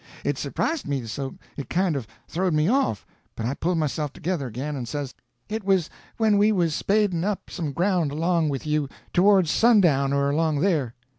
It 0.25 0.35
surprised 0.39 0.87
me 0.87 1.05
so 1.05 1.35
it 1.55 1.69
kind 1.69 1.95
of 1.95 2.07
throwed 2.27 2.55
me 2.55 2.67
off, 2.67 3.05
but 3.35 3.45
I 3.45 3.53
pulled 3.53 3.77
myself 3.77 4.11
together 4.11 4.47
again 4.47 4.75
and 4.75 4.87
says: 4.87 5.13
"It 5.47 5.63
was 5.63 5.91
when 6.17 6.41
he 6.41 6.51
was 6.51 6.73
spading 6.73 7.23
up 7.23 7.51
some 7.51 7.71
ground 7.71 8.11
along 8.11 8.49
with 8.49 8.65
you, 8.65 8.89
towards 9.13 9.51
sundown 9.51 10.11
or 10.11 10.31
along 10.31 10.61
there." 10.61 10.95